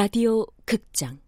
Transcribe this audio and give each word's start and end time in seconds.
라디오 0.00 0.46
극장 0.64 1.18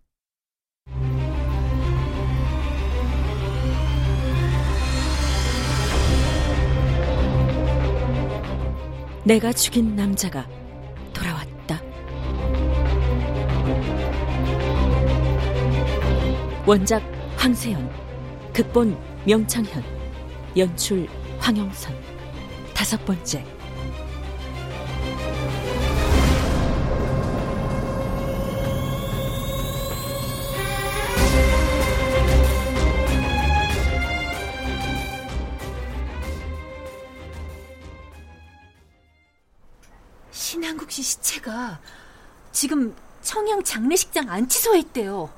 내가 9.24 9.52
죽인 9.52 9.96
남자가 9.96 10.48
돌아왔다. 11.12 11.82
원작 16.64 17.02
황세연, 17.38 17.90
극본 18.52 18.96
명창현, 19.26 19.82
연출 20.56 21.08
황영선. 21.40 21.92
다섯 22.72 23.04
번째. 23.04 23.59
시체가 41.40 41.80
지금 42.52 42.94
청양 43.22 43.64
장례식장 43.64 44.28
안치소에 44.30 44.78
있대요. 44.80 45.30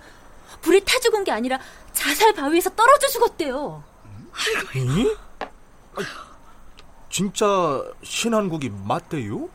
불에 0.60 0.80
타 0.80 0.98
죽은 1.00 1.24
게 1.24 1.32
아니라 1.32 1.58
자살 1.92 2.32
바위에서 2.34 2.70
떨어져 2.70 3.08
죽었대요. 3.08 3.82
아이고. 4.34 5.16
진짜 7.10 7.46
신한국이 8.02 8.70
맞대요? 8.70 9.48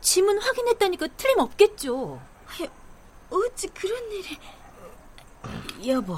짐은 0.00 0.38
확인했다니까 0.38 1.08
틀림없겠죠. 1.16 2.20
어찌 3.30 3.68
그런 3.68 4.10
일이... 4.12 4.38
여보, 5.86 6.16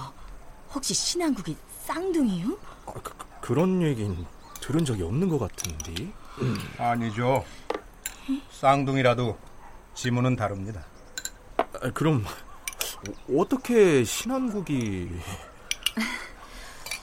혹시 0.73 0.95
신한국이 0.95 1.57
쌍둥이요? 1.85 2.57
아, 2.87 2.93
그, 3.03 3.13
그, 3.41 3.53
런 3.53 3.83
얘긴 3.83 4.27
들은 4.61 4.85
적이 4.85 5.03
없는 5.05 5.29
것 5.29 5.39
같은데. 5.39 6.13
아니죠. 6.79 7.45
쌍둥이라도 8.53 9.37
지문은 10.01 10.35
다릅니다. 10.35 10.83
아, 11.59 11.91
그럼 11.93 12.25
어떻게 13.37 14.03
신한국이... 14.03 15.11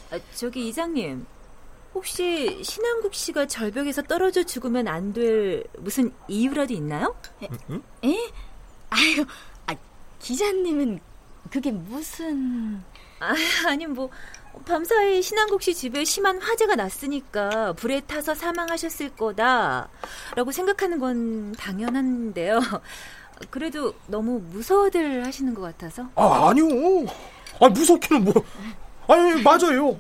아, 0.10 0.20
저기 0.34 0.68
이장님, 0.70 1.24
혹시 1.94 2.64
신한국 2.64 3.14
씨가 3.14 3.46
절벽에서 3.46 4.02
떨어져 4.02 4.42
죽으면 4.44 4.88
안 4.88 5.14
될 5.14 5.64
무슨 5.78 6.12
이유라도 6.28 6.74
있나요? 6.74 7.16
에? 7.44 7.48
응? 7.70 7.84
에? 8.04 8.16
아유, 8.90 9.26
아, 9.68 9.76
기자님은 10.18 11.00
그게 11.52 11.72
무슨... 11.72 12.82
아, 13.20 13.36
아니 13.68 13.86
뭐 13.86 14.10
밤사이 14.66 15.22
신한국 15.22 15.62
씨 15.62 15.74
집에 15.74 16.04
심한 16.04 16.42
화재가 16.42 16.76
났으니까 16.76 17.74
불에 17.74 18.02
타서 18.02 18.36
사망하셨을 18.36 19.10
거다라고 19.16 20.52
생각하는 20.52 21.00
건 21.00 21.54
당연한데요. 21.54 22.60
그래도 23.52 23.94
너무 24.08 24.40
무서워들 24.40 25.26
하시는 25.26 25.54
것 25.54 25.62
같아서. 25.62 26.08
아, 26.16 26.50
아니요. 26.50 26.66
아, 27.60 27.70
무섭기는 27.70 28.24
뭐. 28.24 28.34
아니, 29.10 29.42
맞아요. 29.42 29.98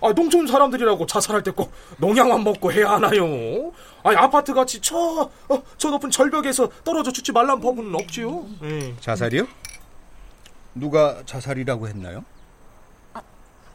아, 0.00 0.12
농촌 0.14 0.46
사람들이라고 0.46 1.06
자살할 1.06 1.42
때 1.42 1.50
꼭 1.52 1.70
농약만 1.98 2.42
먹고 2.42 2.72
해야 2.72 2.90
하나요? 2.92 3.72
아니, 4.02 4.16
아파트 4.16 4.52
같이 4.54 4.80
저, 4.80 5.30
어, 5.48 5.62
저 5.76 5.90
높은 5.90 6.10
절벽에서 6.10 6.68
떨어져 6.82 7.12
죽지 7.12 7.30
말란 7.32 7.60
법은 7.60 7.94
없지요. 7.94 8.46
네. 8.62 8.94
자살이요? 9.00 9.46
누가 10.74 11.22
자살이라고 11.26 11.88
했나요? 11.88 12.24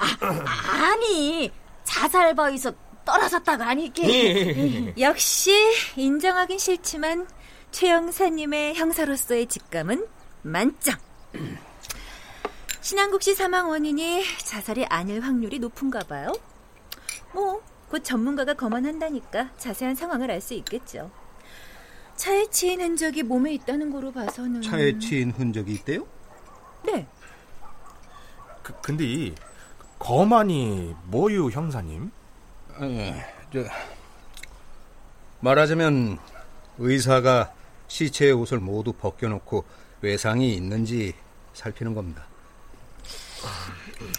아, 0.04 0.28
아, 0.28 0.92
아니, 0.92 1.52
자살바위에서 1.84 2.74
떨어졌다가 3.06 3.68
아니게. 3.70 4.08
예. 4.10 4.94
역시 5.00 5.52
인정하긴 5.96 6.58
싫지만 6.58 7.28
최 7.72 7.90
형사님의 7.90 8.76
형사로서의 8.76 9.48
직감은 9.48 10.06
만점. 10.44 10.96
신한국 12.82 13.24
씨 13.24 13.34
사망 13.36 13.70
원인이 13.70 14.24
자살이 14.40 14.86
아닐 14.86 15.22
확률이 15.22 15.60
높은가 15.60 16.00
봐요. 16.00 16.34
뭐, 17.34 17.62
곧 17.90 18.04
전문가가 18.04 18.54
검안한다니까 18.54 19.52
자세한 19.58 19.96
상황을 19.96 20.30
알 20.32 20.42
수 20.42 20.54
있겠죠. 20.56 21.12
차에 22.16 22.48
치인 22.52 22.80
흔적이 22.82 23.24
몸에 23.24 23.54
있다는 23.54 23.92
거로 23.92 24.12
봐서는 24.12 24.62
차에 24.62 25.00
치인 25.00 25.32
흔적이 25.32 25.74
있대요? 25.74 26.08
네. 26.86 27.08
그, 28.62 28.74
근데 28.82 29.34
거만이 30.04 30.94
뭐유 31.06 31.50
형사님? 31.50 32.12
에, 32.82 33.26
저, 33.54 33.64
말하자면 35.40 36.20
의사가 36.78 37.54
시체의 37.88 38.34
옷을 38.34 38.60
모두 38.60 38.92
벗겨놓고 38.92 39.64
외상이 40.02 40.56
있는지 40.56 41.14
살피는 41.54 41.94
겁니다. 41.94 42.26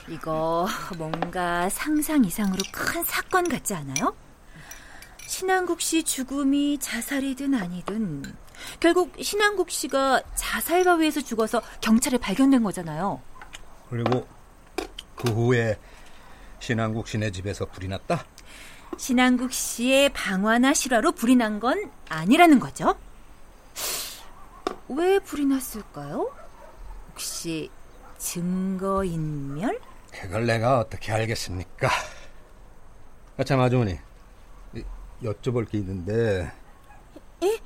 이거 0.08 0.66
뭔가 0.96 1.68
상상 1.68 2.24
이상으로 2.24 2.62
큰 2.72 3.04
사건 3.04 3.46
같지 3.46 3.74
않아요? 3.74 4.16
신한국 5.26 5.82
씨 5.82 6.02
죽음이 6.02 6.78
자살이든 6.78 7.52
아니든 7.54 8.22
결국 8.80 9.12
신한국 9.20 9.70
씨가 9.70 10.22
자살 10.34 10.84
바위에서 10.84 11.20
죽어서 11.20 11.60
경찰에 11.82 12.16
발견된 12.16 12.62
거잖아요. 12.62 13.20
그리고 13.90 14.26
그 15.24 15.30
후에 15.30 15.78
신한국 16.60 17.08
씨네 17.08 17.30
집에서 17.30 17.64
불이 17.64 17.88
났다? 17.88 18.26
신한국 18.98 19.52
씨의 19.54 20.10
방화나 20.10 20.74
실화로 20.74 21.12
불이 21.12 21.36
난 21.36 21.58
건 21.60 21.90
아니라는 22.10 22.58
거죠? 22.60 22.94
왜 24.88 25.18
불이 25.20 25.46
났을까요? 25.46 26.30
혹시 27.10 27.70
증거인멸? 28.18 29.80
그걸 30.12 30.44
내가 30.46 30.80
어떻게 30.80 31.10
알겠습니까? 31.12 31.88
아, 33.38 33.44
참, 33.44 33.60
아주머니. 33.60 33.98
여쭤볼 35.22 35.68
게 35.70 35.78
있는데. 35.78 36.52
에? 37.42 37.58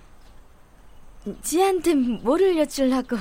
지한테 1.42 1.94
뭐를 1.94 2.56
여쭈려고. 2.56 3.16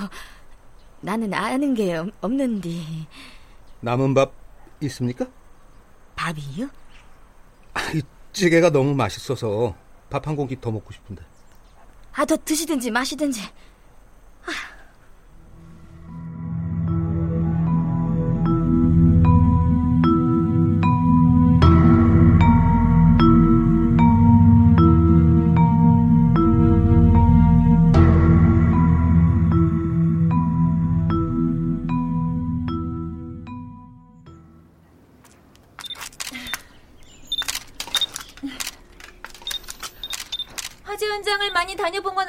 나는 1.01 1.33
아는 1.33 1.73
게 1.73 2.01
없는데. 2.21 2.69
남은 3.87 4.13
밥 4.13 4.33
있습니까? 4.81 5.25
밥이요? 6.17 6.67
아, 7.73 7.79
이 7.93 8.01
찌개가 8.33 8.69
너무 8.69 8.93
맛있어서 8.93 9.73
밥 10.09 10.27
한 10.27 10.35
공기 10.35 10.59
더 10.59 10.71
먹고 10.71 10.91
싶은데. 10.91 11.23
아, 12.11 12.25
더 12.25 12.35
드시든지 12.35 12.91
마시든지. 12.91 13.39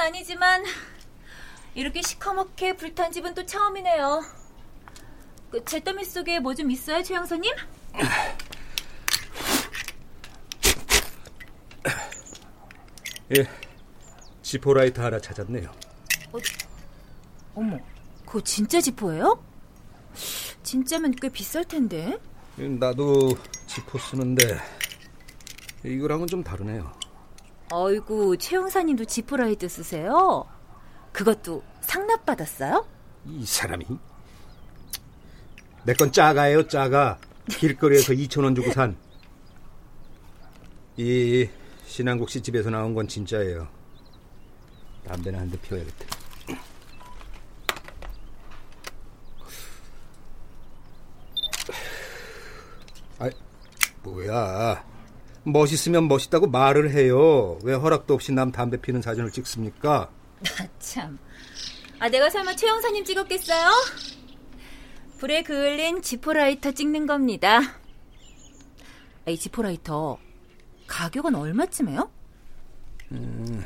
아니지만 0.08 0.64
이렇게 1.74 2.00
시커멓게 2.02 2.76
불탄 2.76 3.12
집은 3.12 3.34
또 3.34 3.44
처음이네요. 3.44 4.22
그 5.50 5.64
잿더미 5.64 6.04
속에 6.04 6.40
뭐 6.40 6.54
좀 6.54 6.70
있어요, 6.70 7.02
최 7.02 7.14
형사님? 7.14 7.52
예, 13.36 13.46
지포라이터 14.42 15.04
하나 15.04 15.20
찾았네요. 15.20 15.70
어, 16.32 16.38
어머, 17.54 17.78
그거 18.24 18.40
진짜 18.40 18.80
지포예요? 18.80 19.42
진짜면 20.62 21.12
꽤 21.20 21.28
비쌀 21.28 21.64
텐데. 21.64 22.18
나도 22.56 23.36
지포 23.66 23.98
쓰는데 23.98 24.58
이거랑은 25.84 26.26
좀 26.26 26.42
다르네요. 26.42 26.97
어이구, 27.70 28.38
최용사님도 28.38 29.04
지프라이드 29.04 29.68
쓰세요? 29.68 30.46
그것도 31.12 31.62
상납받았어요? 31.80 32.86
이 33.26 33.44
사람이? 33.44 33.84
내 35.84 35.94
건 35.94 36.12
짜가예요, 36.12 36.66
짜가. 36.68 37.18
길거리에서 37.48 38.12
2천원 38.14 38.54
주고 38.56 38.72
산. 38.72 38.96
이 40.96 41.48
신한국 41.86 42.28
씨 42.30 42.40
집에서 42.42 42.70
나온 42.70 42.94
건 42.94 43.06
진짜예요. 43.08 43.68
담배나 45.06 45.38
한 45.38 45.50
대 45.50 45.58
피워야겠다. 45.60 46.06
아, 53.18 53.30
뭐야. 54.02 54.84
멋있으면 55.52 56.08
멋있다고 56.08 56.48
말을 56.48 56.90
해요. 56.92 57.58
왜 57.62 57.74
허락도 57.74 58.14
없이 58.14 58.32
남 58.32 58.52
담배 58.52 58.76
피는 58.80 59.02
사진을 59.02 59.30
찍습니까? 59.30 60.10
아, 60.60 60.68
참. 60.78 61.18
아, 61.98 62.08
내가 62.08 62.30
설마 62.30 62.54
최 62.56 62.68
형사님 62.68 63.04
찍었겠어요? 63.04 63.70
불에 65.18 65.42
그을린 65.42 66.00
지포라이터 66.02 66.72
찍는 66.72 67.06
겁니다. 67.06 67.60
아, 69.26 69.30
이 69.30 69.36
지포라이터 69.36 70.18
가격은 70.86 71.34
얼마쯤에요? 71.34 72.08
음, 73.12 73.64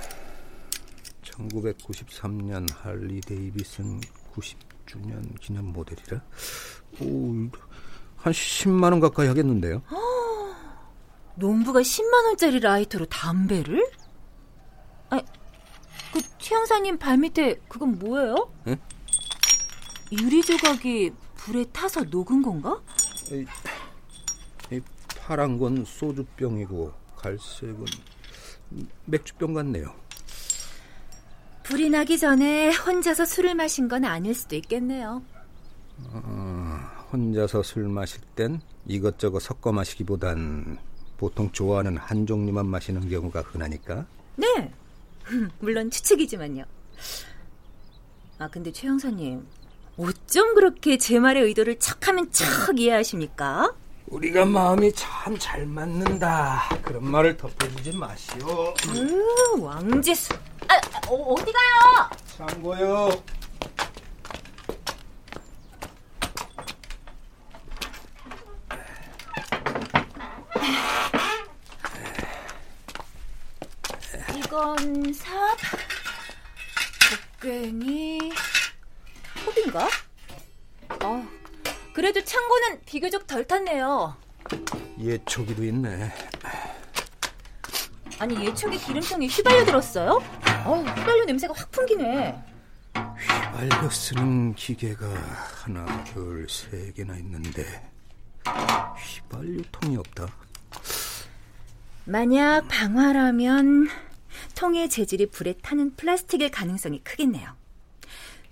1993년 1.25 2.67
할리 2.75 3.21
데이비슨 3.21 4.01
90주년 4.35 5.39
기념 5.41 5.67
모델이라. 5.73 6.23
오, 7.01 7.33
한 8.17 8.33
10만 8.33 8.85
원 8.85 9.01
가까이 9.01 9.27
하겠는데요. 9.29 9.83
농부가 11.37 11.81
10만 11.81 12.27
원짜리 12.27 12.61
라이터로 12.61 13.07
담배를? 13.07 13.87
아, 15.11 15.21
그 16.13 16.21
최영사님 16.39 16.99
발밑에 16.99 17.61
그건 17.69 17.99
뭐예요? 17.99 18.53
응? 18.67 18.77
유리 20.13 20.43
조각이 20.43 21.13
불에 21.37 21.65
타서 21.73 22.05
녹은 22.05 22.43
건가? 22.43 22.81
이, 23.31 23.47
이 24.75 24.81
파란 25.19 25.59
건 25.59 25.85
소주병이고 25.87 26.93
갈색은 27.17 27.85
맥주병 29.07 29.55
같네요. 29.55 29.95
불이 31.63 31.91
나기 31.91 32.19
전에 32.19 32.71
혼자서 32.75 33.25
술을 33.25 33.55
마신 33.55 33.89
건 33.89 34.05
아닐 34.05 34.35
수도 34.35 34.57
있겠네요. 34.57 35.23
어, 35.99 36.81
혼자서 37.13 37.63
술 37.63 37.89
마실 37.89 38.21
땐 38.35 38.61
이것저것 38.87 39.41
섞어 39.41 39.73
마시기보단 39.73 40.79
보통 41.23 41.53
좋아하는 41.53 41.97
한 41.99 42.27
종류만 42.27 42.67
마시는 42.67 43.09
경우가 43.09 43.43
흔하니까. 43.43 44.07
네. 44.35 44.73
물론 45.61 45.89
추측이지만요. 45.89 46.65
아, 48.41 48.49
근데 48.49 48.73
최 48.73 48.89
형사님, 48.89 49.47
어쩜 49.97 50.57
그렇게 50.57 50.99
제 50.99 51.21
말의 51.21 51.45
의도를 51.45 51.79
척하면 51.79 52.33
척 52.33 52.77
이해하십니까? 52.77 53.73
우리가 54.09 54.47
마음이 54.47 54.93
참 54.95 55.39
잘 55.39 55.65
맞는다. 55.65 56.65
그런 56.83 57.05
말을 57.09 57.37
덮어주지 57.37 57.97
마시오. 57.97 58.75
으, 58.89 59.61
왕지수. 59.61 60.35
아, 60.69 60.75
어, 61.09 61.35
어디 61.35 61.53
가요? 61.53 62.11
참고요. 62.37 63.11
건 74.53 74.77
삽, 75.15 75.57
곡괭이, 77.41 78.31
톱인가? 79.47 79.89
어, 81.03 81.27
그래도 81.95 82.23
창고는 82.23 82.83
비교적 82.85 83.27
덜 83.27 83.47
탔네요. 83.47 84.15
예초기도 85.01 85.65
있네. 85.65 86.13
아니 88.19 88.45
예초기 88.45 88.77
기름통에 88.77 89.27
휘발유 89.27 89.65
들었어요? 89.65 90.23
어, 90.67 90.85
휘발유 90.97 91.25
냄새가 91.25 91.55
확 91.57 91.71
풍기네. 91.71 92.39
휘발유 92.95 93.89
쓰는 93.91 94.55
기계가 94.55 95.07
하나, 95.65 96.05
둘, 96.05 96.47
세 96.51 96.93
개나 96.95 97.17
있는데 97.17 97.91
휘발유통이 98.99 99.97
없다. 99.97 100.27
만약 102.05 102.69
방화라면 102.69 103.89
통의 104.55 104.89
재질이 104.89 105.27
불에 105.27 105.55
타는 105.55 105.97
플라스틱일 105.97 106.51
가능성이 106.51 107.03
크겠네요. 107.05 107.55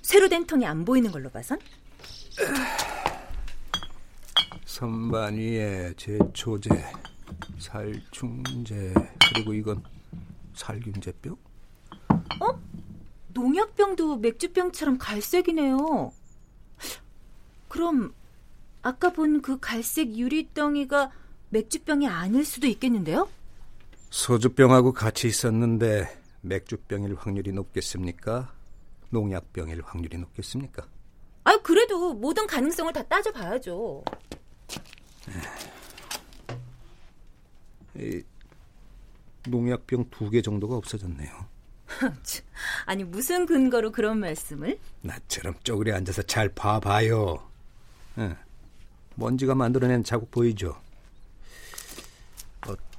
쇠로 0.03 0.29
된 0.29 0.47
통이 0.47 0.67
안 0.67 0.85
보이는 0.85 1.11
걸로 1.13 1.31
봐선? 1.31 1.59
선반 4.65 5.35
위에 5.37 5.93
제초제, 5.97 6.71
살충제, 7.59 8.95
그리고 9.35 9.53
이건 9.53 9.83
살균제병? 10.55 11.37
어? 12.41 12.61
농약병도 13.29 14.17
맥주병처럼 14.19 14.99
갈색이네요. 14.99 16.13
그럼 17.69 18.15
아까 18.83 19.11
본 19.13 19.43
그 19.43 19.59
갈색 19.61 20.17
유리덩이가 20.17 21.11
맥주병이 21.51 22.09
아닐 22.09 22.45
수도 22.45 22.67
있겠는데요? 22.67 23.29
소주병하고 24.11 24.93
같이 24.93 25.29
있었는데 25.29 26.19
맥주병일 26.43 27.15
확률이 27.19 27.53
높겠습니까? 27.53 28.53
농약병일 29.11 29.83
확률이 29.85 30.19
높겠습니까? 30.19 30.87
아, 31.45 31.57
그래도 31.59 32.13
모든 32.15 32.47
가능성을 32.47 32.93
다 32.93 33.03
따져봐야죠. 33.05 34.05
이 37.97 38.23
농약병 39.49 40.11
두 40.11 40.31
개 40.31 40.43
정도가 40.43 40.77
없어졌네요. 40.77 41.31
아니 42.87 43.05
무슨 43.05 43.47
근거로 43.47 43.91
그런 43.91 44.19
말씀을? 44.21 44.79
나처럼 45.03 45.55
쪼그려 45.65 45.97
앉아서 45.97 46.23
잘 46.23 46.49
봐봐요. 46.51 47.43
예. 48.19 48.37
먼지가 49.17 49.55
만들어낸 49.55 50.05
자국 50.05 50.31
보이죠? 50.31 50.81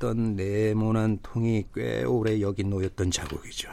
어떤 0.01 0.35
네모난 0.35 1.19
통이 1.21 1.65
꽤 1.75 2.03
오래 2.03 2.41
여기 2.41 2.63
놓였던 2.63 3.11
자국이죠. 3.11 3.69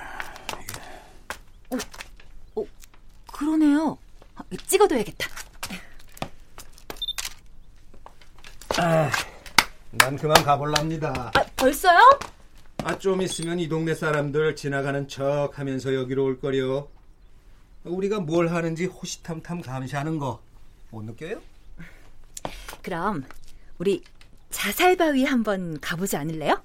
어, 2.55 2.65
그러네요. 3.33 3.97
아, 4.35 4.43
찍어둬야겠다. 4.67 5.27
난 9.93 10.17
그만 10.19 10.45
가볼랍니다. 10.45 11.31
아, 11.35 11.43
벌써요? 11.57 11.99
아, 12.85 12.99
좀 12.99 13.23
있으면 13.23 13.59
이 13.59 13.67
동네 13.67 13.95
사람들 13.95 14.55
지나가는 14.55 15.09
척 15.09 15.59
하면서 15.59 15.95
여기로 15.95 16.25
올 16.25 16.39
거려. 16.41 16.89
우리가 17.85 18.21
뭘 18.21 18.49
하는지 18.49 18.85
호시탐탐 18.85 19.63
감시하는 19.63 20.19
거 20.19 20.41
못 20.91 21.05
느껴요? 21.05 21.41
그럼 22.83 23.25
우리 23.79 24.03
자살바위 24.51 25.25
한번 25.25 25.79
가보지 25.81 26.17
않을래요? 26.17 26.63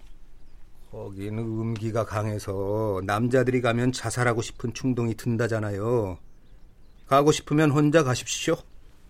거기는 0.92 1.38
음기가 1.40 2.06
강해서 2.06 3.02
남자들이 3.06 3.62
가면 3.62 3.92
자살하고 3.92 4.42
싶은 4.42 4.74
충동이 4.74 5.16
든다잖아요. 5.16 6.18
가고 7.08 7.32
싶으면 7.32 7.72
혼자 7.72 8.04
가십시오. 8.04 8.56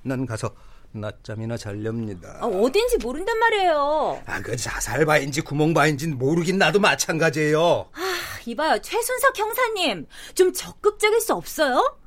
난 0.01 0.25
가서 0.25 0.55
낮잠이나 0.91 1.57
잘렵니다. 1.57 2.37
아, 2.41 2.45
어딘지 2.45 2.97
모른단 2.97 3.37
말이에요. 3.37 4.21
아, 4.25 4.41
그 4.41 4.55
자살바인지 4.55 5.41
구멍바인지는 5.41 6.17
모르긴 6.17 6.57
나도 6.57 6.79
마찬가지예요. 6.79 7.89
아, 7.91 8.15
이봐요. 8.45 8.79
최순석 8.81 9.37
형사님. 9.37 10.07
좀 10.35 10.53
적극적일 10.53 11.19
수 11.19 11.33
없어요? 11.33 11.97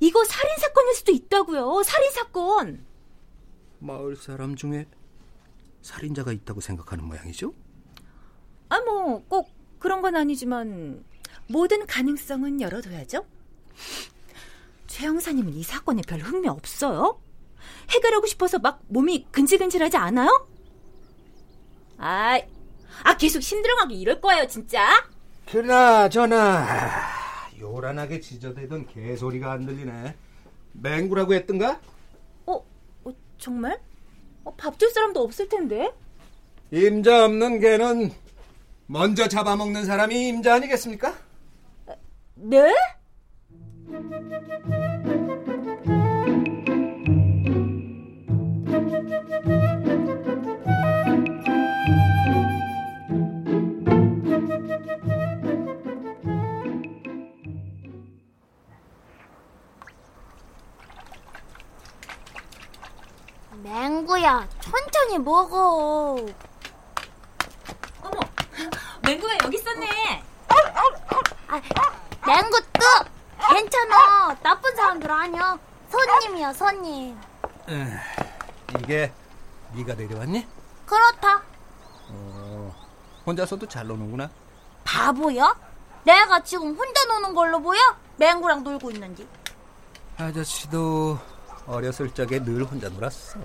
이거 0.00 0.24
살인사건일 0.24 0.94
수도 0.94 1.12
있다고요. 1.12 1.82
살인사건. 1.82 2.86
마을 3.80 4.16
사람 4.16 4.54
중에 4.56 4.86
살인자가 5.86 6.32
있다고 6.32 6.60
생각하는 6.60 7.04
모양이죠? 7.04 7.54
아, 8.68 8.80
뭐, 8.80 9.24
꼭 9.28 9.48
그런 9.78 10.02
건 10.02 10.16
아니지만, 10.16 11.04
모든 11.48 11.86
가능성은 11.86 12.60
열어둬야죠. 12.60 13.24
최 14.88 15.06
형사님은 15.06 15.54
이 15.54 15.62
사건에 15.62 16.02
별 16.06 16.20
흥미 16.20 16.48
없어요? 16.48 17.20
해결하고 17.90 18.26
싶어서 18.26 18.58
막 18.58 18.82
몸이 18.88 19.26
근질근질하지 19.30 19.96
않아요? 19.96 20.48
아, 21.98 22.40
아 23.04 23.16
계속 23.16 23.40
힘들어가게 23.40 23.94
이럴 23.94 24.20
거예요, 24.20 24.46
진짜. 24.48 25.08
그나저나 25.46 26.66
요란하게 27.60 28.20
지저대던 28.20 28.88
개소리가 28.88 29.52
안 29.52 29.66
들리네. 29.66 30.16
맹구라고 30.72 31.34
했던가? 31.34 31.80
어, 32.46 32.54
어 33.04 33.12
정말? 33.38 33.80
어, 34.46 34.54
밥줄 34.56 34.90
사람도 34.90 35.20
없을 35.20 35.48
텐데. 35.48 35.92
임자 36.70 37.24
없는 37.24 37.60
개는 37.60 38.12
먼저 38.86 39.28
잡아먹는 39.28 39.84
사람이 39.84 40.28
임자 40.28 40.54
아니겠습니까? 40.54 41.14
네? 42.36 42.72
먹어. 65.26 66.14
어머, 68.00 68.20
맹구가 69.02 69.38
여기 69.42 69.56
있었네. 69.56 70.22
아, 71.48 71.60
맹구 72.24 72.60
뜨! 72.72 72.80
괜찮아. 73.52 74.36
나쁜 74.40 74.76
사람들 74.76 75.10
아니야. 75.10 75.58
손님이야, 75.90 76.52
손님. 76.52 77.18
이게 78.78 79.12
네가 79.74 79.94
내려왔니? 79.94 80.46
그렇다. 80.86 81.42
어, 82.10 82.72
혼자서도 83.26 83.66
잘 83.66 83.84
노는구나. 83.88 84.30
바보야? 84.84 85.52
내가 86.04 86.40
지금 86.44 86.72
혼자 86.76 87.04
노는 87.06 87.34
걸로 87.34 87.60
보여? 87.60 87.80
맹구랑 88.18 88.62
놀고 88.62 88.92
있는지. 88.92 89.26
아저씨도 90.18 91.18
어렸을 91.66 92.14
적에 92.14 92.38
늘 92.44 92.62
혼자 92.62 92.88
놀았어. 92.88 93.40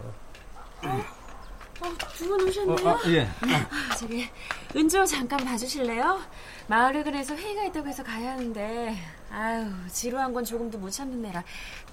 두 1.89 2.27
분 2.27 2.47
오셨네요. 2.47 2.87
어, 2.87 2.91
아, 2.95 3.01
예. 3.07 3.21
아, 3.25 3.95
저기 3.97 4.29
은조 4.75 5.05
잠깐 5.05 5.43
봐주실래요? 5.43 6.21
마을에 6.67 7.03
그래서 7.03 7.35
회의가 7.35 7.63
있다고 7.65 7.87
해서 7.87 8.03
가야 8.03 8.31
하는데 8.33 8.95
아유 9.31 9.71
지루한 9.91 10.33
건 10.33 10.45
조금도 10.45 10.77
못 10.77 10.89
참는 10.91 11.25
애라 11.25 11.43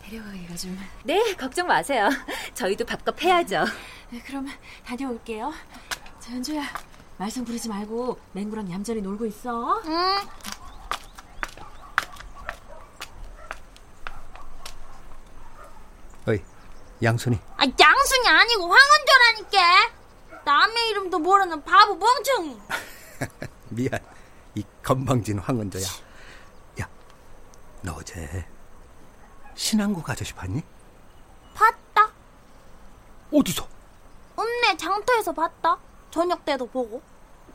데려가기가 0.04 0.54
좀. 0.56 0.78
네, 1.04 1.34
걱정 1.34 1.66
마세요. 1.66 2.08
저희도 2.54 2.84
밥값 2.84 3.22
해야죠. 3.22 3.64
네, 4.10 4.20
그럼 4.26 4.46
다녀올게요. 4.86 5.52
저 6.20 6.32
은조야 6.32 6.62
말썽 7.16 7.44
부리지 7.46 7.68
말고 7.68 8.18
맹구랑 8.32 8.70
얌전히 8.70 9.00
놀고 9.00 9.26
있어. 9.26 9.82
응. 9.86 10.18
어이, 16.26 16.42
양순이. 17.02 17.38
아, 17.56 17.62
양순이 17.64 18.28
아니고 18.28 18.68
황은조라니까. 18.70 19.37
남의 19.37 19.37
이름도 21.08 21.18
모르는 21.18 21.62
바보 21.64 21.96
멍청이. 21.96 22.60
미안. 23.70 23.98
이 24.54 24.64
건방진 24.82 25.38
황은조야. 25.38 25.84
야, 26.80 26.88
너 27.82 27.94
어제 27.94 28.46
신한국 29.54 30.08
아저씨 30.08 30.34
봤니? 30.34 30.62
봤다. 31.54 32.12
어디서? 33.32 33.66
읍내 34.38 34.76
장터에서 34.76 35.32
봤다. 35.32 35.78
저녁 36.10 36.44
때도 36.44 36.66
보고. 36.66 37.02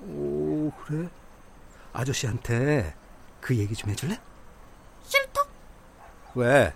오, 0.02 0.72
그래? 0.84 1.10
아저씨한테 1.94 2.96
그 3.40 3.56
얘기 3.56 3.76
좀 3.76 3.90
해줄래? 3.92 4.20
싫다. 5.04 5.42
왜? 6.36 6.74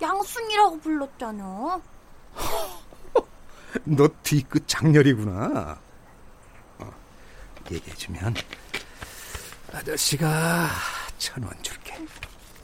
양순이라고 0.00 0.80
불렀잖아. 0.80 1.80
너 3.84 4.08
뒤끝 4.22 4.66
장렬이구나. 4.66 5.78
어, 6.78 6.92
얘기해주면 7.70 8.34
아저씨가 9.72 10.68
천 11.18 11.44
원 11.44 11.62
줄게. 11.62 11.98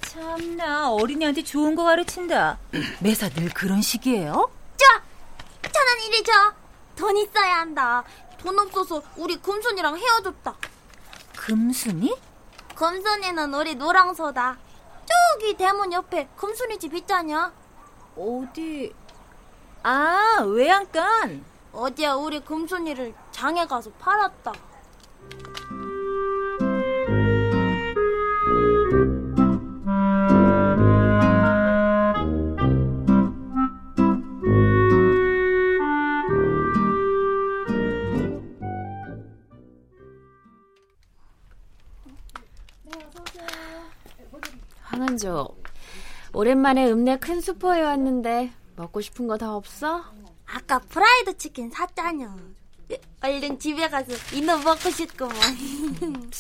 참나, 0.03 0.91
어린이한테 0.93 1.43
좋은 1.43 1.75
거 1.75 1.85
가르친다. 1.85 2.59
매사 3.01 3.29
늘 3.31 3.49
그런 3.51 3.83
식이에요? 3.83 4.51
자, 4.77 5.03
천원 5.73 6.01
이리 6.09 6.25
줘. 6.25 6.33
돈 6.97 7.17
있어야 7.19 7.57
한다. 7.59 8.03
돈 8.39 8.59
없어서 8.59 9.03
우리 9.17 9.37
금순이랑 9.37 9.99
헤어졌다. 9.99 10.55
금순이? 11.37 12.17
금순이는 12.75 13.55
우리 13.55 13.75
노랑소다. 13.75 14.57
저기 15.07 15.55
대문 15.57 15.93
옆에 15.93 16.29
금순이 16.37 16.79
집 16.79 16.95
있잖냐. 16.95 17.53
어디? 18.17 18.93
아, 19.83 20.43
외양간. 20.47 21.45
어제 21.73 22.09
우리 22.09 22.41
금순이를 22.41 23.15
장에 23.31 23.67
가서 23.67 23.91
팔았다. 23.93 24.53
황은조 44.83 45.57
오랜만에 46.33 46.91
읍내 46.91 47.19
큰 47.19 47.41
슈퍼에 47.41 47.83
왔는데 47.83 48.53
먹고 48.77 49.01
싶은 49.01 49.27
거 49.27 49.37
다 49.37 49.55
없어? 49.55 50.05
아까 50.47 50.79
프라이드 50.79 51.37
치킨 51.39 51.71
샀잖여. 51.71 52.37
얼른 53.21 53.59
집에 53.59 53.89
가서 53.89 54.13
이놈 54.35 54.63
먹고 54.63 54.91
싶구먼. 54.91 55.35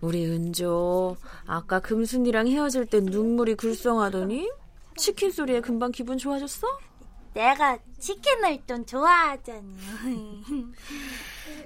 우리 0.00 0.24
은조 0.26 1.16
아까 1.46 1.80
금순이랑 1.80 2.46
헤어질 2.46 2.86
때 2.86 3.00
눈물이 3.00 3.56
글썽하더니 3.56 4.48
치킨 4.96 5.32
소리에 5.32 5.60
금방 5.60 5.90
기분 5.90 6.18
좋아졌어? 6.18 6.68
내가 7.34 7.78
치킨을 7.98 8.60
좀 8.66 8.86
좋아하잖여. 8.86 9.62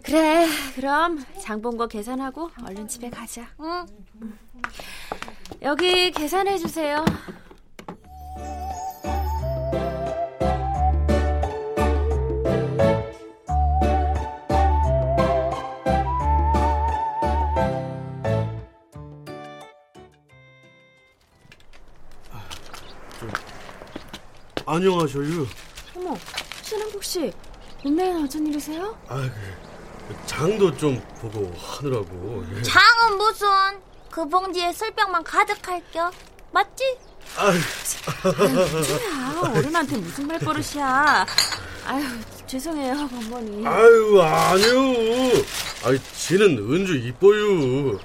그래 0.03 0.47
그럼 0.75 1.23
장 1.41 1.61
본 1.61 1.77
거 1.77 1.87
계산하고 1.87 2.51
얼른 2.67 2.89
집에 2.89 3.11
가자 3.11 3.47
응. 3.61 3.87
여기 5.63 6.11
계산해 6.11 6.59
주세요 6.59 7.05
안녕하셔요. 24.73 25.47
어머 25.95 26.17
신한국 26.63 27.05
씨 27.05 27.31
읍내엔 27.85 28.25
어쩐 28.25 28.47
일이세요? 28.47 28.97
아, 29.07 29.29
그, 30.09 30.17
장도 30.25 30.75
좀 30.79 30.99
보고 31.21 31.53
하느라고. 31.59 32.43
예. 32.57 32.63
장은 32.63 33.19
무슨 33.19 33.49
그 34.11 34.27
봉지에 34.27 34.73
술병만 34.73 35.25
가득할겨. 35.25 36.11
맞지? 36.53 36.97
아, 37.37 37.53
아 37.53 39.51
어른한테 39.55 39.97
무슨 39.99 40.27
말버릇이야 40.27 41.27
아유 41.87 42.05
죄송해요 42.47 42.95
어머니 43.13 43.67
아유 43.67 44.23
아니요. 44.23 45.45
아이 45.85 45.99
지는 46.15 46.57
은주 46.57 46.97
이뻐요. 46.97 47.99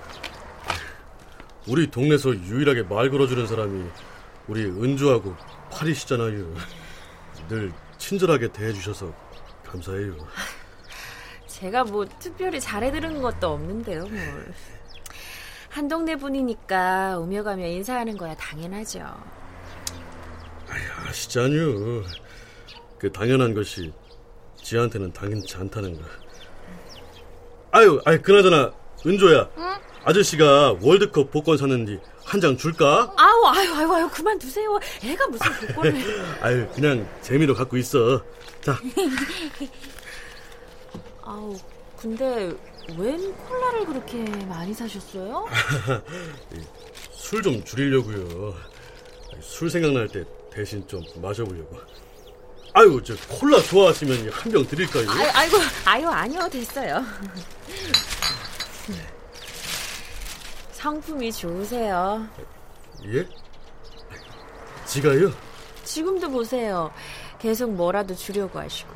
우리 1.65 1.89
동네에서 1.89 2.36
유일하게 2.36 2.83
말 2.83 3.09
걸어주는 3.09 3.47
사람이 3.47 3.86
우리 4.50 4.65
은주하고 4.65 5.33
파리시잖아요. 5.71 6.53
늘 7.50 7.71
친절하게 7.97 8.51
대해주셔서 8.51 9.13
감사해요. 9.65 10.15
제가 11.47 11.83
뭐 11.83 12.05
특별히 12.19 12.59
잘해드리는 12.59 13.21
것도 13.21 13.47
없는데요, 13.47 14.05
뭘. 14.05 14.53
한 15.69 15.88
동네 15.88 16.15
분이니까 16.15 17.19
오며 17.19 17.43
가며 17.43 17.65
인사하는 17.67 18.17
거야 18.17 18.36
당연하죠. 18.36 19.00
아시잖요. 21.07 22.03
그 23.00 23.12
당연한 23.12 23.53
것이 23.53 23.93
지한테는 24.62 25.13
당연치 25.13 25.55
않다는 25.55 25.97
거. 26.01 26.03
아유, 27.71 28.01
아유 28.05 28.21
그나저나 28.21 28.74
은조야. 29.05 29.50
아저씨가 30.12 30.78
월드컵 30.82 31.32
복권 31.32 31.58
샀는데 31.58 32.00
한 32.24 32.40
장 32.42 32.58
줄까? 32.58 33.12
아우, 33.18 33.46
아유, 33.48 33.74
아유, 33.74 33.94
아유, 33.94 34.10
그만 34.12 34.38
두세요. 34.40 34.80
애가 35.04 35.28
무슨 35.28 35.52
복권을. 35.68 36.02
아유, 36.42 36.68
그냥 36.74 37.08
재미로 37.22 37.54
갖고 37.54 37.78
있어. 37.78 38.22
자, 38.62 38.78
아우, 41.24 41.58
근데 41.98 42.52
웬 42.98 43.34
콜라를 43.34 43.86
그렇게 43.86 44.18
많이 44.46 44.74
사셨어요? 44.74 45.46
술 47.12 47.42
좀 47.44 47.62
줄이려고요. 47.64 48.56
술 49.42 49.70
생각날 49.70 50.08
때 50.08 50.24
대신 50.52 50.86
좀 50.88 51.04
마셔보려고. 51.22 51.78
아유, 52.74 53.02
저 53.04 53.14
콜라 53.28 53.62
좋아하시면 53.62 54.30
한 54.32 54.52
병 54.52 54.66
드릴까요? 54.68 55.10
아유, 55.10 55.30
아이고, 55.34 55.58
아유, 55.86 56.08
아니요, 56.08 56.48
됐어요. 56.50 57.04
성품이 60.81 61.31
좋으세요. 61.31 62.27
예? 63.05 63.27
지가요? 64.86 65.31
지금도 65.84 66.29
보세요. 66.29 66.91
계속 67.39 67.72
뭐라도 67.74 68.13
주려고 68.13 68.60
하시고. 68.60 68.89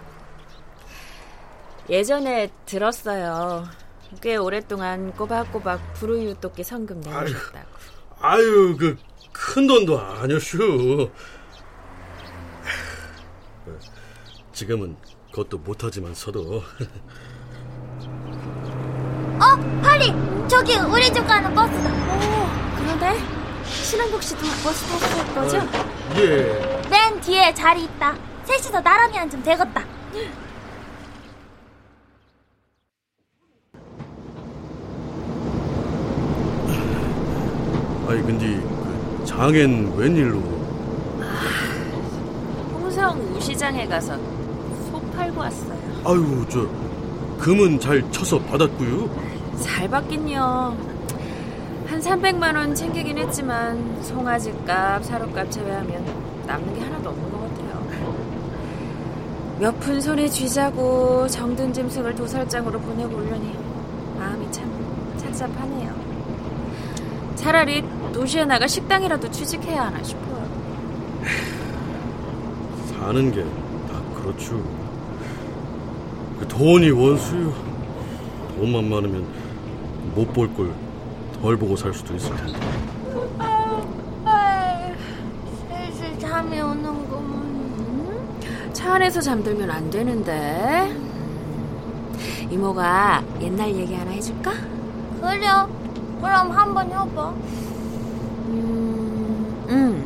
예전에 1.90 2.50
들었어요. 2.68 3.66
꽤 4.22 4.36
오랫동안 4.36 5.12
꼬박꼬박 5.14 5.94
불우이웃돕기 5.96 6.64
성금 6.64 7.02
내주셨다고. 7.02 7.70
아유, 8.20 8.78
그 8.78 8.98
큰 9.34 9.66
돈도 9.66 10.00
아니었슈. 10.00 11.10
지금은 14.54 14.96
그것도 15.32 15.58
못하지만 15.58 16.14
서도 16.14 16.62
어, 19.42 19.82
파리! 19.82 20.14
저기 20.48 20.76
우리 20.78 21.06
집 21.12 21.26
가는 21.26 21.54
버스다. 21.56 21.90
그런데 22.78 23.18
신한국 23.66 24.22
씨도 24.22 24.42
버스 24.64 24.86
타고 24.86 25.16
갈 25.16 25.34
거죠? 25.36 25.58
어, 25.58 26.18
예. 26.18 26.82
맨 26.90 27.20
뒤에 27.22 27.52
자리 27.54 27.86
있다. 27.86 28.16
셋이서 28.46 28.82
나란히 28.82 29.18
앉으면 29.18 29.44
되겠다. 29.44 29.84
아니 38.08 38.22
근데 38.24 38.60
그 38.60 39.26
장엔 39.26 39.94
웬일로? 39.96 40.40
홍성 42.74 43.20
우시장에 43.36 43.88
가서 43.88 44.18
소 44.92 45.00
팔고 45.16 45.40
왔어요. 45.40 45.80
아유 46.06 46.46
저 46.50 46.68
금은 47.42 47.80
잘 47.80 48.04
쳐서 48.12 48.40
받았고요. 48.40 49.31
잘 49.62 49.88
받긴요. 49.90 50.76
한 51.88 52.00
300만 52.00 52.56
원 52.56 52.74
챙기긴 52.74 53.18
했지만 53.18 54.02
송아지 54.02 54.54
값, 54.66 55.04
사료 55.04 55.30
값 55.32 55.50
제외하면 55.52 56.06
남는 56.48 56.74
게 56.74 56.82
하나도 56.82 57.10
없는 57.10 57.32
것 57.32 57.40
같아요. 57.42 57.82
몇 59.60 59.80
푼 59.80 60.02
손에 60.02 60.28
쥐자고 60.28 61.28
정든 61.28 61.72
짐승을 61.74 62.16
도살장으로 62.16 62.80
보내고 62.80 63.18
오려니 63.18 63.56
마음이 64.18 64.52
참 64.52 64.72
착잡하네요. 65.18 65.94
차라리 67.36 67.84
도시에 68.14 68.46
나가 68.46 68.66
식당이라도 68.68 69.30
취직해야 69.30 69.84
하나 69.86 70.02
싶어요. 70.04 70.42
사는 73.00 73.32
게 73.32 73.44
다 73.44 74.00
그렇죠. 74.16 74.62
그 76.40 76.48
돈이 76.48 76.90
원수요. 76.92 77.52
돈만 78.56 78.90
많으면 78.90 79.26
못 80.16 80.34
볼 80.34 80.48
걸 80.54 80.74
덜 81.42 81.58
보고 81.58 81.76
살 81.76 81.94
수도 81.94 82.16
있을 82.16 82.36
텐데. 82.36 82.60
슬슬 85.70 86.20
잠이 86.20 86.60
오는구먼. 86.60 88.40
차 88.74 88.94
안에서 88.96 89.22
잠들면 89.22 89.70
안 89.72 89.90
되는데. 89.90 90.92
이모가 92.52 93.24
옛날 93.42 93.74
얘기 93.76 93.94
하나 93.96 94.12
해줄까? 94.12 94.52
그래. 95.22 95.48
그럼 96.22 96.52
한번 96.52 96.92
해봐. 96.92 97.30
음, 98.50 99.66
음. 99.70 100.06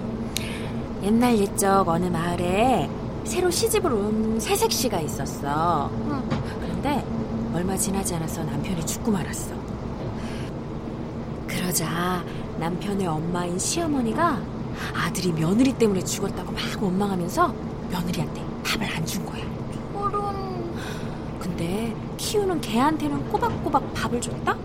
옛날 1.04 1.38
옛적 1.38 1.88
어느 1.90 2.06
마을에 2.06 2.90
새로 3.25 3.50
시집을 3.52 3.92
온 3.92 4.40
새색 4.40 4.72
씨가 4.72 5.02
있었어. 5.02 5.90
응. 5.92 6.24
그런데 6.62 7.04
얼마 7.54 7.75
지나지 7.75 8.16
않아서 8.16 8.44
남편이 8.44 8.86
죽고 8.86 9.12
말았어. 9.12 9.64
그러자 11.75 12.24
남편의 12.58 13.05
엄마인 13.05 13.60
시어머니가 13.60 14.39
아들이 14.96 15.34
며느리 15.34 15.74
때문에 15.74 16.01
죽었다고 16.05 16.53
막 16.53 16.62
원망하면서 16.82 17.53
며느리한테 17.91 18.41
밥을 18.63 18.88
안 18.96 19.05
준 19.05 19.25
거야. 19.25 19.44
그런. 19.94 20.74
근데 21.38 21.94
키우는 22.15 22.62
개한테는 22.62 23.29
꼬박꼬박 23.29 23.94
밥을 23.94 24.22
줬다? 24.22 24.55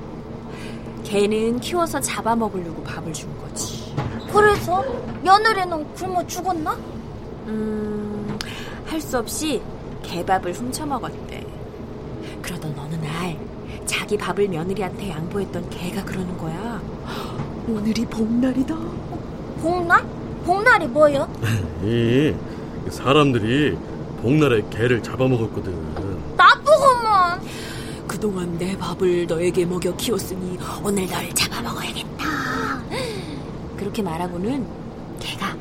개는 1.03 1.59
키워서 1.59 2.01
잡아먹으려고 2.01 2.81
밥을 2.85 3.13
준 3.13 3.29
거지. 3.41 3.93
그래서 4.33 4.85
며느리는 5.25 5.93
굶어 5.95 6.25
죽었나? 6.29 6.79
음, 7.49 8.39
할 8.87 9.01
수 9.01 9.19
없이 9.19 9.61
개밥을 10.05 10.53
훔쳐 10.53 10.87
먹었대. 10.87 11.45
그러던 12.41 12.73
어느 12.79 12.95
날 12.95 13.37
자기 13.87 14.17
밥을 14.17 14.47
며느리한테 14.49 15.11
양보했던 15.11 15.69
개가 15.71 16.05
그러는 16.05 16.37
거야. 16.39 16.70
오늘이 17.71 18.05
복날이다. 18.07 18.75
복날? 19.63 20.05
복날이 20.45 20.87
뭐야? 20.89 21.29
이 21.85 22.35
사람들이 22.91 23.77
복날에 24.23 24.63
개를 24.71 25.03
잡아먹었거든. 25.03 26.35
나쁘구먼. 26.37 27.41
그동안 28.09 28.59
내 28.59 28.77
밥을 28.77 29.27
너에게 29.27 29.65
먹여 29.65 29.95
키웠으니 29.97 30.59
오늘 30.83 31.07
널 31.09 31.33
잡아먹어야겠다. 31.33 32.25
그렇게 33.77 34.03
말하고는 34.03 34.67
개가 35.21 35.57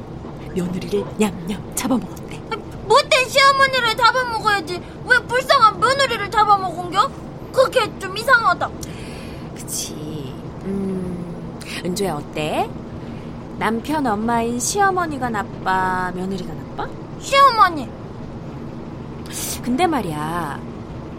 며느리를 0.55 1.05
냠냠 1.19 1.75
잡아먹었대. 1.75 2.41
못된 2.87 3.29
시어머니를 3.29 3.95
잡아먹어야지. 3.95 4.81
왜 5.05 5.19
불쌍한 5.27 5.79
며느리를 5.79 6.31
잡아먹은겨? 6.31 7.11
그게 7.53 7.99
좀 7.99 8.17
이상하다. 8.17 8.69
그치. 9.55 9.98
음, 11.79 11.85
은조야 11.85 12.15
어때? 12.15 12.69
남편 13.57 14.05
엄마인 14.07 14.59
시어머니가 14.59 15.29
나빠, 15.29 16.11
며느리가 16.15 16.53
나빠? 16.53 16.87
시어머니. 17.19 17.89
근데 19.61 19.85
말이야, 19.85 20.59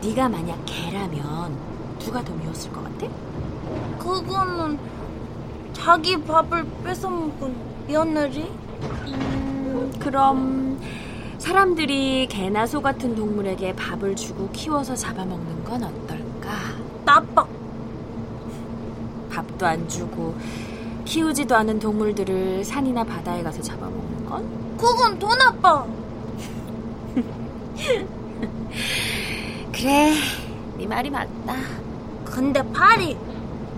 네가 0.02 0.28
만약 0.28 0.58
개라면 0.64 1.56
누가 1.98 2.24
더 2.24 2.32
미웠을 2.34 2.72
것 2.72 2.82
같아? 2.82 3.06
그거는 3.98 4.78
자기 5.72 6.20
밥을 6.22 6.66
뺏어먹은 6.84 7.54
며느리? 7.86 8.50
음, 9.06 9.92
그럼 9.98 10.80
사람들이 11.38 12.26
개나 12.28 12.66
소 12.66 12.80
같은 12.80 13.14
동물에게 13.14 13.74
밥을 13.76 14.16
주고 14.16 14.48
키워서 14.50 14.94
잡아먹는 14.96 15.64
건 15.64 15.84
어떨까? 15.84 16.50
나빠. 17.04 17.46
밥도 19.60 19.66
안 19.66 19.86
주고 19.88 20.34
키우지도 21.04 21.54
않은 21.54 21.78
동물들을 21.78 22.64
산이나 22.64 23.04
바다에 23.04 23.42
가서 23.42 23.60
잡아먹는 23.60 24.24
건? 24.24 24.76
그건 24.78 25.18
더 25.18 25.34
나빠. 25.34 25.84
그래, 29.72 30.14
네 30.78 30.86
말이 30.86 31.10
맞다. 31.10 31.56
근데 32.24 32.62
파리 32.72 33.18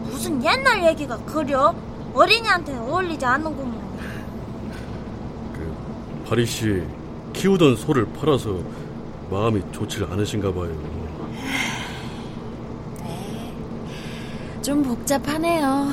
무슨 0.05 0.45
옛날 0.45 0.87
얘기가 0.87 1.17
그려? 1.19 1.75
어린이한테는 2.15 2.83
어울리지 2.83 3.25
않는구먼. 3.25 3.81
그 5.55 5.75
파리 6.29 6.45
씨 6.47 6.83
키우던 7.33 7.75
소를 7.77 8.07
팔아서 8.13 8.59
마음이 9.31 9.63
좋질 9.73 10.05
않으신가 10.05 10.53
봐요. 10.53 10.69
네, 13.03 13.55
좀 14.63 14.85
복잡하네요. 14.85 15.89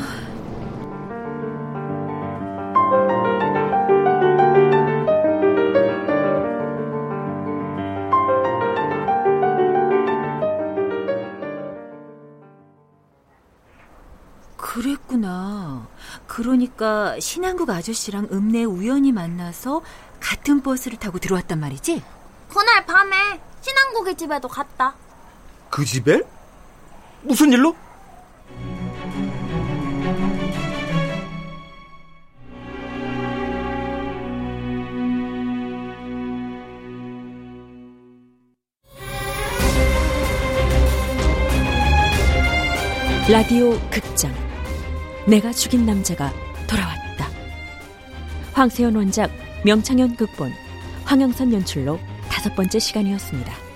그랬구나. 14.55 15.87
그러니까 16.27 17.19
신한국 17.19 17.71
아저씨랑 17.71 18.27
읍내 18.31 18.65
우연히 18.65 19.11
만나서 19.11 19.81
같은 20.19 20.61
버스를 20.61 20.99
타고 20.99 21.17
들어왔단 21.17 21.59
말이지? 21.59 22.03
그날 22.53 22.85
밤에 22.85 23.41
신한국의 23.61 24.15
집에도 24.15 24.47
갔다. 24.47 24.93
그 25.71 25.83
집에? 25.83 26.21
무슨 27.23 27.51
일로? 27.51 27.75
라디오 43.31 43.79
극장 43.91 44.33
내가 45.27 45.51
죽인 45.51 45.85
남자가 45.85 46.33
돌아왔다. 46.67 47.29
황세현 48.53 48.95
원작, 48.95 49.29
명창현 49.63 50.15
극본, 50.15 50.51
황영선 51.05 51.53
연출로 51.53 51.99
다섯 52.27 52.55
번째 52.55 52.79
시간이었습니다. 52.79 53.68